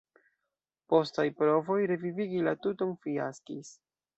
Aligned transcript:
Postaj 0.93 1.25
provoj 1.41 1.77
revivigi 1.93 2.41
la 2.49 2.57
tuton 2.65 2.99
fiaskis. 3.05 3.71